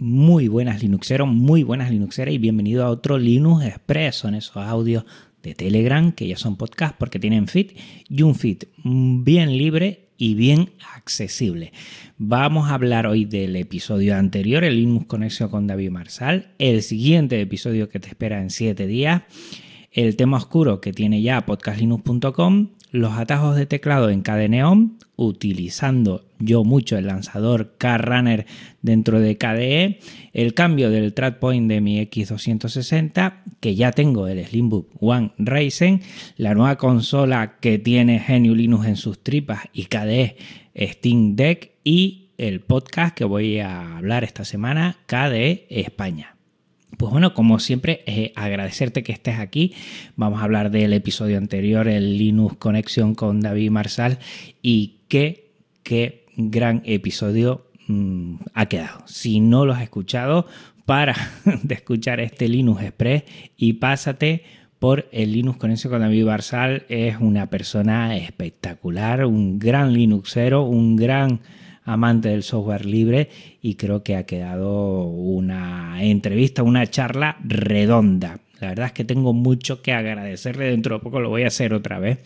[0.00, 4.14] Muy buenas Linuxeros, muy buenas Linuxeras y bienvenido a otro Linux Express.
[4.14, 5.04] Son esos audios
[5.42, 7.72] de Telegram que ya son podcast porque tienen feed
[8.08, 11.72] y un feed bien libre y bien accesible.
[12.16, 17.40] Vamos a hablar hoy del episodio anterior, el Linux Conexión con David Marsal, el siguiente
[17.40, 19.22] episodio que te espera en 7 días,
[19.90, 24.62] el tema oscuro que tiene ya podcastlinux.com los atajos de teclado en KDE
[25.16, 28.46] utilizando yo mucho el lanzador K-Runner
[28.82, 29.98] dentro de KDE,
[30.32, 36.02] el cambio del track point de mi X260, que ya tengo el Slimbook One Ryzen,
[36.36, 40.36] la nueva consola que tiene GNU Linux en sus tripas y KDE
[40.76, 46.37] Steam Deck y el podcast que voy a hablar esta semana, KDE España.
[46.98, 49.72] Pues bueno, como siempre, eh, agradecerte que estés aquí.
[50.16, 54.18] Vamos a hablar del episodio anterior, el Linux Conexión con David Marsal,
[54.62, 55.52] y qué,
[55.84, 59.04] qué gran episodio mm, ha quedado.
[59.06, 60.46] Si no lo has escuchado,
[60.86, 61.14] para
[61.62, 63.22] de escuchar este Linux Express
[63.56, 64.42] y pásate
[64.80, 66.84] por el Linux Conexión con David Marsal.
[66.88, 71.42] Es una persona espectacular, un gran Linuxero, un gran
[71.88, 73.30] amante del software libre
[73.62, 78.40] y creo que ha quedado una entrevista, una charla redonda.
[78.60, 81.72] La verdad es que tengo mucho que agradecerle, dentro de poco lo voy a hacer
[81.72, 82.18] otra vez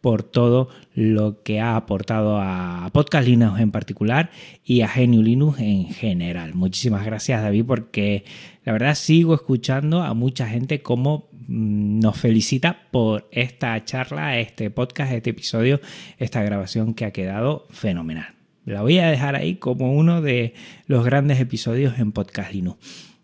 [0.00, 4.30] por todo lo que ha aportado a Podcast Linux en particular
[4.64, 6.54] y a Genio Linux en general.
[6.54, 8.24] Muchísimas gracias David porque
[8.64, 14.70] la verdad sigo escuchando a mucha gente como mm, nos felicita por esta charla, este
[14.70, 15.80] podcast, este episodio,
[16.18, 18.35] esta grabación que ha quedado fenomenal.
[18.66, 20.52] La voy a dejar ahí como uno de
[20.88, 22.78] los grandes episodios en Podcast Linux.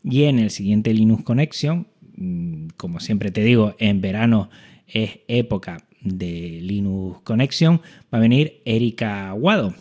[0.05, 4.51] Y en el siguiente Linux Connection, mm, como siempre te digo, en verano
[4.87, 7.81] es época de Linux Connection,
[8.15, 9.75] va a venir Erika Guado.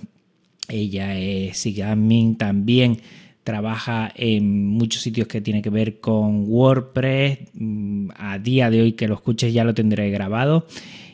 [0.68, 2.98] Ella es SIGADMIN también
[3.44, 7.38] trabaja en muchos sitios que tiene que ver con WordPress.
[7.54, 10.66] Mm, a día de hoy que lo escuches ya lo tendré grabado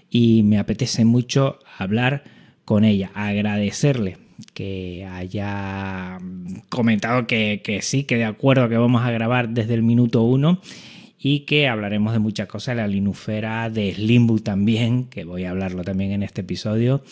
[0.09, 2.23] y me apetece mucho hablar
[2.63, 6.19] con ella, agradecerle que haya
[6.69, 10.61] comentado que, sí, que de acuerdo que vamos a grabar desde el minuto uno
[11.19, 15.83] y que hablaremos de muchas cosas, la linufera de Slimbook también, que voy a hablarlo
[15.83, 17.03] también en este episodio,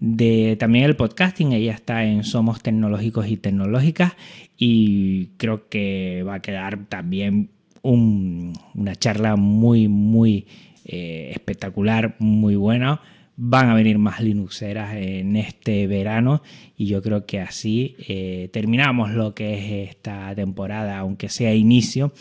[0.00, 4.14] de también el podcasting, ella está en Somos Tecnológicos y Tecnológicas
[4.58, 7.50] y creo que va a quedar también
[7.82, 10.46] una charla muy, muy
[10.84, 13.00] eh, espectacular, muy buena
[13.36, 16.42] van a venir más Linuxeras en este verano
[16.76, 22.12] y yo creo que así eh, terminamos lo que es esta temporada, aunque sea inicio.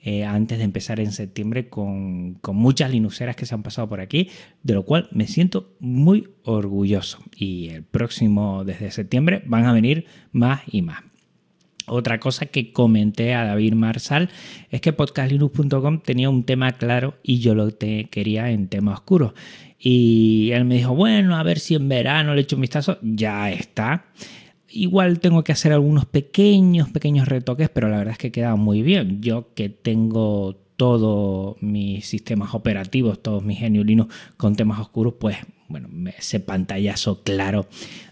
[0.00, 4.00] Eh, antes de empezar en septiembre con, con, muchas Linuxeras que se han pasado por
[4.00, 4.30] aquí,
[4.62, 7.18] de lo cual me siento muy orgulloso.
[7.36, 11.02] Y el próximo, desde septiembre, van a venir más y más.
[11.88, 14.28] Otra cosa que comenté a David Marsal
[14.70, 19.34] es que podcastlinux.com tenía un tema claro y yo lo quería en tema oscuro.
[19.78, 22.98] Y él me dijo, bueno, a ver si en verano le echo un vistazo.
[23.02, 24.06] Ya está.
[24.70, 28.82] Igual tengo que hacer algunos pequeños, pequeños retoques, pero la verdad es que queda muy
[28.82, 29.20] bien.
[29.22, 35.36] Yo que tengo todos mis sistemas operativos, todos mis GNU con temas oscuros, pues
[35.68, 37.66] bueno, ese pantallazo claro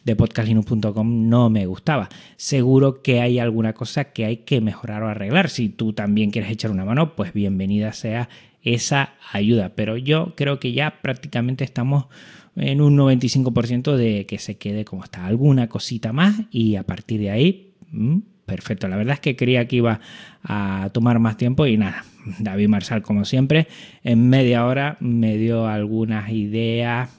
[0.04, 2.09] de podcastlinux.com no me gustaba.
[2.37, 5.48] Seguro que hay alguna cosa que hay que mejorar o arreglar.
[5.48, 8.28] Si tú también quieres echar una mano, pues bienvenida sea
[8.66, 9.71] esa ayuda.
[9.75, 12.06] Pero yo creo que ya prácticamente estamos
[12.56, 15.27] en un 95% de que se quede como está.
[15.27, 18.88] Alguna cosita más y a partir de ahí, mm, perfecto.
[18.88, 20.00] La verdad es que creía que iba
[20.43, 22.04] a tomar más tiempo y nada.
[22.38, 23.69] David Marsal, como siempre,
[24.03, 27.10] en media hora me dio algunas ideas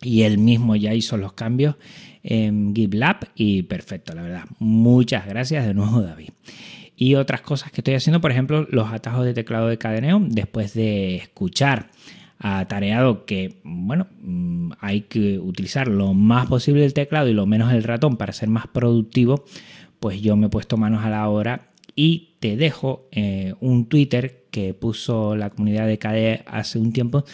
[0.00, 1.76] y él mismo ya hizo los cambios
[2.22, 4.44] en GitLab y perfecto, la verdad.
[4.58, 6.30] Muchas gracias de nuevo, David.
[7.02, 10.72] Y otras cosas que estoy haciendo, por ejemplo, los atajos de teclado de cadeneo, después
[10.72, 11.90] de escuchar
[12.38, 17.44] a Tareado que, bueno, mm, hay que utilizar lo más posible el teclado y lo
[17.44, 19.44] menos el ratón para ser más productivo,
[19.98, 24.44] pues yo me he puesto manos a la obra y te dejo eh, un Twitter
[24.52, 27.24] que puso la comunidad de KDE hace un tiempo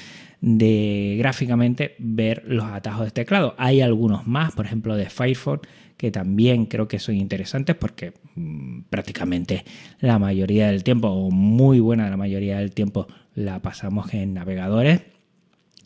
[0.40, 3.54] de gráficamente ver los atajos de teclado.
[3.58, 5.68] Hay algunos más, por ejemplo de Firefox,
[5.98, 9.64] que también creo que son interesantes porque mm, prácticamente
[10.00, 15.02] la mayoría del tiempo, o muy buena la mayoría del tiempo, la pasamos en navegadores.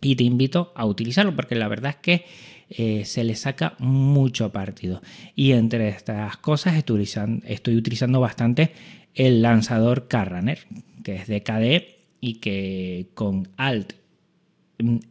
[0.00, 2.24] Y te invito a utilizarlo porque la verdad es que
[2.68, 5.00] eh, se le saca mucho partido.
[5.34, 8.72] Y entre estas cosas estoy utilizando, estoy utilizando bastante
[9.14, 10.66] el lanzador Carraner,
[11.04, 13.94] que es de KDE y que con Alt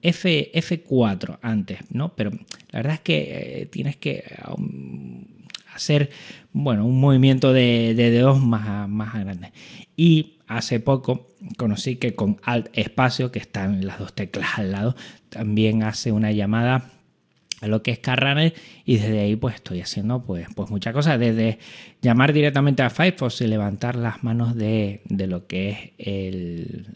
[0.01, 2.13] F, F4 antes, ¿no?
[2.15, 4.23] Pero la verdad es que eh, tienes que
[4.55, 5.23] um,
[5.73, 6.09] hacer
[6.53, 9.51] bueno, un movimiento de, dedos más, más grande.
[9.95, 11.27] Y hace poco
[11.57, 14.95] conocí que con Alt espacio, que están las dos teclas al lado,
[15.29, 16.91] también hace una llamada
[17.61, 18.53] a lo que es Carrunner
[18.85, 21.59] y desde ahí pues estoy haciendo pues, pues muchas cosas, desde
[22.01, 26.07] llamar directamente a Firefox y levantar las manos de, lo que es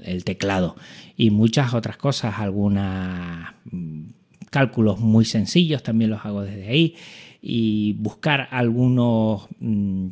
[0.03, 0.75] el, teclado
[1.15, 4.05] y muchas otras cosas, algunos mm,
[4.49, 6.95] cálculos muy sencillos también los hago desde ahí
[7.41, 9.47] y buscar algunos...
[9.59, 10.09] Mm,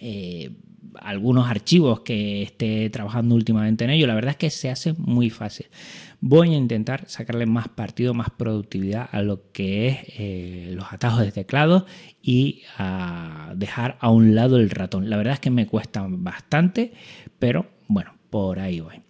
[0.00, 0.50] eh,
[1.00, 5.30] algunos archivos que esté trabajando últimamente en ello, la verdad es que se hace muy
[5.30, 5.66] fácil.
[6.26, 11.20] Voy a intentar sacarle más partido, más productividad a lo que es eh, los atajos
[11.20, 11.84] de teclado
[12.22, 15.10] y a dejar a un lado el ratón.
[15.10, 16.94] La verdad es que me cuesta bastante,
[17.38, 19.02] pero bueno, por ahí voy.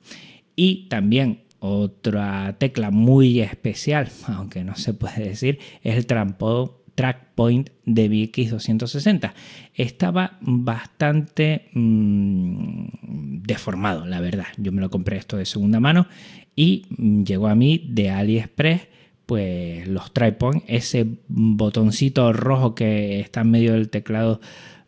[0.56, 7.34] Y también otra tecla muy especial, aunque no se puede decir, es el trampo track
[7.36, 9.34] point de VX260.
[9.74, 14.46] Estaba bastante mm, deformado, la verdad.
[14.56, 16.08] Yo me lo compré esto de segunda mano
[16.56, 16.86] y
[17.24, 18.88] llegó a mí de AliExpress
[19.26, 24.40] pues los point ese botoncito rojo que está en medio del teclado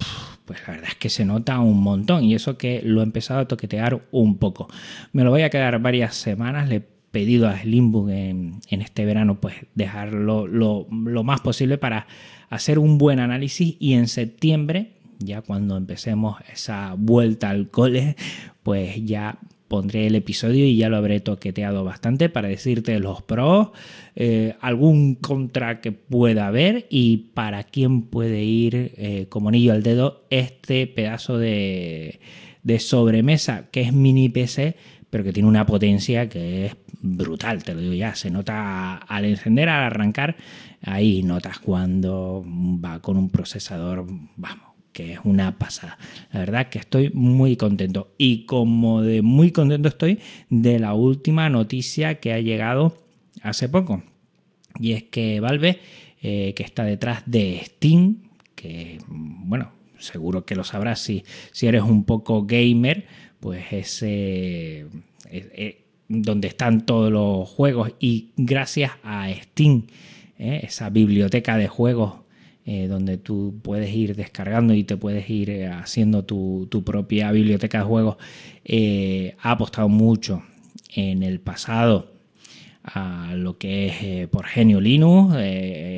[0.45, 3.41] pues la verdad es que se nota un montón y eso que lo he empezado
[3.41, 4.67] a toquetear un poco.
[5.13, 9.55] Me lo voy a quedar varias semanas, le pedido a Slimbook en, este verano pues
[9.73, 12.07] dejarlo lo, más posible para
[12.49, 18.17] hacer un buen análisis y en septiembre, ya cuando empecemos esa vuelta al cole,
[18.63, 19.39] pues ya
[19.69, 23.69] pondré el episodio y ya lo habré toqueteado bastante para decirte los pros,
[24.17, 29.83] eh, algún contra que pueda haber y para quién puede ir eh, como anillo al
[29.83, 32.19] dedo este pedazo de,
[32.63, 34.75] de sobremesa que es mini PC
[35.15, 38.15] pero que tiene una potencia que es brutal, te lo digo ya.
[38.15, 40.35] Se nota al encender, al arrancar,
[40.81, 45.97] ahí notas cuando va con un procesador, vamos, que es una pasada.
[46.31, 48.13] La verdad que estoy muy contento.
[48.17, 50.19] Y como de muy contento estoy
[50.49, 52.97] de la última noticia que ha llegado
[53.41, 54.03] hace poco.
[54.79, 55.79] Y es que Valve,
[56.21, 58.23] eh, que está detrás de Steam,
[58.55, 63.05] que bueno, seguro que lo sabrás si, si eres un poco gamer,
[63.39, 64.87] pues ese eh,
[65.29, 69.87] eh, donde están todos los juegos y gracias a Steam,
[70.37, 72.25] eh, esa biblioteca de juegos
[72.65, 78.17] donde tú puedes ir descargando y te puedes ir haciendo tu, propia biblioteca de juegos,
[79.39, 80.41] ha apostado mucho
[80.95, 82.15] en el pasado
[82.83, 85.35] a lo que es por Genio Linux.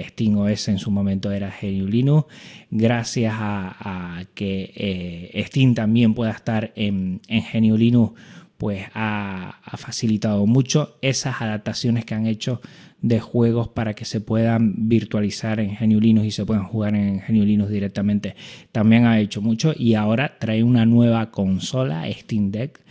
[0.10, 2.28] Steam OS en su momento era Genio Linux.
[2.70, 8.20] Gracias a, que Steam también pueda estar en, en Genio Linux,
[8.58, 12.62] pues ha, facilitado mucho esas adaptaciones que han hecho
[13.02, 17.20] de juegos para que se puedan virtualizar en GNU Linux y se puedan jugar en
[17.20, 18.36] GNU Linux directamente.
[18.72, 22.82] También ha hecho mucho y ahora trae una nueva consola, Steam Deck,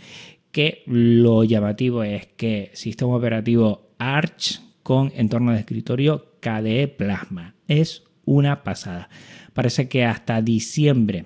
[0.51, 7.55] que lo llamativo es que sistema operativo Arch con entorno de escritorio KDE Plasma.
[7.67, 9.09] Es una pasada.
[9.53, 11.25] Parece que hasta diciembre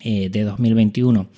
[0.00, 1.28] eh, de 2021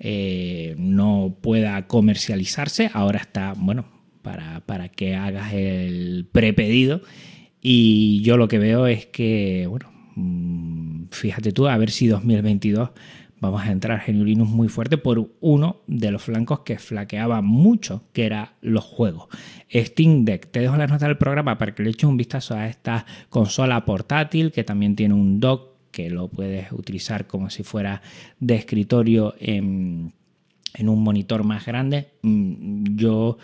[0.00, 2.90] eh, no pueda comercializarse.
[2.92, 3.86] Ahora está, bueno,
[4.22, 7.02] para, para que hagas el prepedido.
[7.60, 12.90] Y yo lo que veo es que, bueno, mm, fíjate tú, a ver si 2022
[13.40, 18.26] vamos a entrar Linux muy fuerte por uno de los flancos que flaqueaba mucho, que
[18.26, 19.28] era los juegos.
[19.72, 22.66] Steam Deck, te dejo la nota del programa para que le eches un vistazo a
[22.66, 28.02] esta consola portátil que también tiene un dock que lo puedes utilizar como si fuera
[28.38, 30.12] de escritorio en,
[30.78, 32.08] un monitor más grande.
[32.22, 33.38] Mm, yo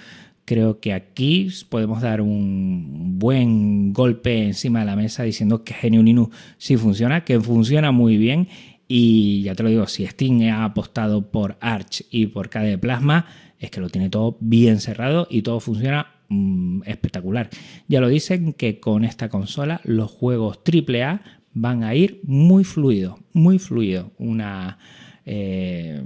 [0.44, 6.02] creo que aquí podemos dar un buen golpe encima de la mesa diciendo que Genio
[6.02, 8.48] Linux sí funciona, que funciona muy bien
[8.88, 13.26] y ya te lo digo, si Steam ha apostado por Arch y por KDE Plasma,
[13.58, 17.50] es que lo tiene todo bien cerrado y todo funciona mm, espectacular.
[17.88, 21.20] Ya lo dicen que con esta consola los juegos AAA
[21.58, 24.12] van a ir muy fluido, muy fluido.
[24.18, 24.78] Una
[25.24, 26.02] eh,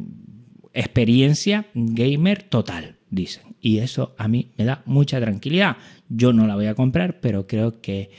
[0.73, 3.57] experiencia gamer total, dicen.
[3.61, 5.77] Y eso a mí me da mucha tranquilidad.
[6.09, 8.11] Yo no la voy a comprar, pero creo que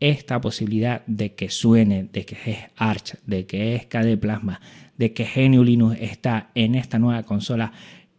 [0.00, 4.60] esta posibilidad de que suene, de que es Arch, de que es KDE Plasma,
[4.96, 7.72] de que GNU Linux está en esta nueva consola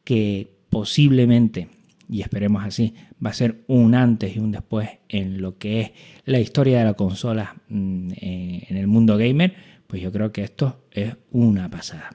[0.03, 1.69] que posiblemente,
[2.09, 5.91] y esperemos así, va a ser un antes y un después en lo que es
[6.25, 9.53] la historia de la consola mm, en el mundo gamer,
[9.87, 12.11] pues yo creo que esto es una pasada.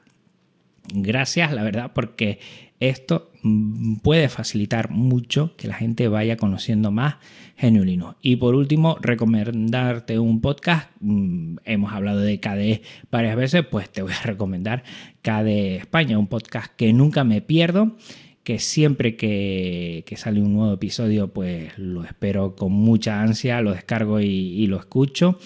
[0.93, 2.39] Gracias, la verdad, porque
[2.81, 7.17] esto mm, puede facilitar mucho que la gente vaya conociendo más
[7.57, 10.91] Genio Y por último, recomendarte un podcast.
[11.01, 14.83] Mm, hemos hablado de KDE varias veces, pues te voy a recomendar
[15.23, 17.97] KDE España, un podcast que nunca me pierdo
[18.45, 24.21] que siempre que, sale un nuevo episodio, pues lo espero con mucha ansia, lo descargo
[24.21, 25.39] y, lo escucho.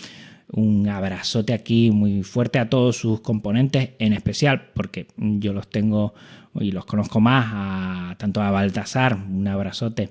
[0.50, 6.14] Un abrazote aquí muy fuerte a todos sus componentes, en especial porque yo los tengo
[6.54, 10.10] y los conozco más, a, tanto a Baltasar, un abrazote,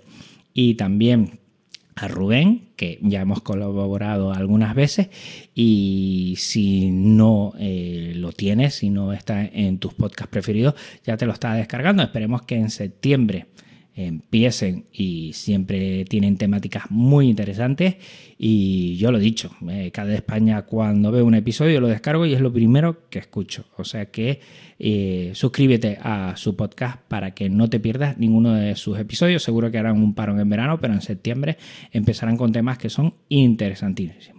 [0.53, 1.39] y también
[1.97, 5.09] a Rubén, que ya hemos colaborado algunas veces,
[5.55, 11.25] y si no eh, lo tienes, si no está en tus podcasts preferidos, ya te
[11.25, 12.03] lo está descargando.
[12.03, 13.47] Esperemos que en septiembre
[13.97, 17.95] empiecen y siempre tienen temáticas muy interesantes.
[18.37, 22.33] Y yo lo he dicho, eh, cada España cuando veo un episodio lo descargo y
[22.33, 24.39] es lo primero que escucho, o sea que
[24.77, 29.71] eh, suscríbete a su podcast para que no te pierdas ninguno de sus episodios, seguro
[29.71, 31.57] que harán un parón en verano, pero en septiembre
[31.91, 34.36] empezarán con temas que son interesantísimos.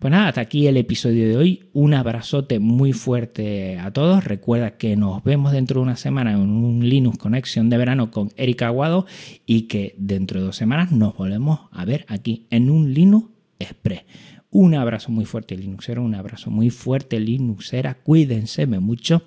[0.00, 1.68] Pues nada, hasta aquí el episodio de hoy.
[1.74, 4.24] Un abrazote muy fuerte a todos.
[4.24, 8.30] Recuerda que nos vemos dentro de una semana en un Linux Conexión de verano con
[8.36, 9.04] Erika Aguado
[9.44, 13.28] y que dentro de dos semanas nos volvemos a ver aquí en un Linux
[13.58, 14.04] Express.
[14.48, 17.92] Un abrazo muy fuerte Linuxero, un abrazo muy fuerte Linuxera.
[17.92, 19.22] Cuídense mucho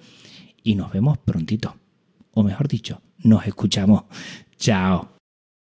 [0.64, 1.76] y nos vemos prontito.
[2.32, 4.06] O mejor dicho, nos escuchamos.
[4.58, 5.14] Chao.